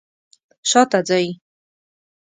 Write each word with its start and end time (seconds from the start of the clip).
شاته 0.69 0.99
ځئ 1.07 1.25